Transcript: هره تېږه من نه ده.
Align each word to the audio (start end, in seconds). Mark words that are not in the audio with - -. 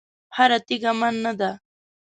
هره 0.35 0.57
تېږه 0.67 0.91
من 0.99 1.15
نه 1.25 1.33
ده. 1.39 1.51